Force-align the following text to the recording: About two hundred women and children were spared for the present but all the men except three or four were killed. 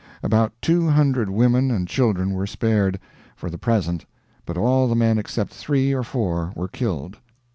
About 0.23 0.51
two 0.63 0.87
hundred 0.89 1.29
women 1.29 1.69
and 1.69 1.87
children 1.87 2.31
were 2.31 2.47
spared 2.47 2.99
for 3.35 3.51
the 3.51 3.57
present 3.59 4.03
but 4.47 4.57
all 4.57 4.87
the 4.87 4.95
men 4.95 5.19
except 5.19 5.53
three 5.53 5.93
or 5.93 6.01
four 6.01 6.51
were 6.55 6.67
killed. 6.67 7.19